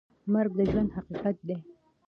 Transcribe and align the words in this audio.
مرګ 0.33 0.51
د 0.57 0.59
ژوند 0.71 0.89
حقیقت 0.97 1.35
دی؟ 1.47 1.57